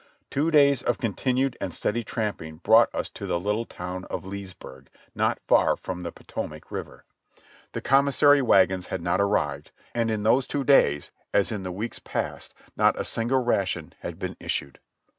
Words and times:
Two 0.31 0.49
days 0.49 0.81
of 0.81 0.97
continued 0.97 1.55
and 1.61 1.71
steady 1.75 2.03
tramping 2.03 2.55
brought 2.55 2.89
us 2.91 3.07
to 3.09 3.27
the 3.27 3.39
little 3.39 3.65
town 3.65 4.05
of 4.05 4.25
Leesburg, 4.25 4.89
not 5.13 5.37
far 5.47 5.75
from 5.77 5.99
the 6.01 6.11
Potomac 6.11 6.71
River. 6.71 7.05
The 7.73 7.81
commissary 7.81 8.41
wagons 8.41 8.87
had 8.87 9.03
not 9.03 9.21
arrived, 9.21 9.69
and 9.93 10.09
in 10.09 10.23
those 10.23 10.47
two 10.47 10.63
days, 10.63 11.11
as 11.35 11.51
in 11.51 11.61
the 11.61 11.71
weeks 11.71 11.99
passed, 11.99 12.55
not 12.75 12.99
a 12.99 13.03
single 13.03 13.43
ration 13.43 13.93
had 13.99 14.17
been 14.17 14.35
issued. 14.39 14.79